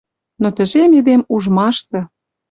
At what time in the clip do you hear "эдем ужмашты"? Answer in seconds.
0.99-1.99